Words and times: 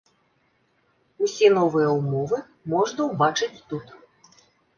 Усе 1.27 1.49
новыя 1.57 1.89
ўмовы 1.99 2.39
можна 2.73 3.01
ўбачыць 3.11 3.53
тут. 3.69 3.85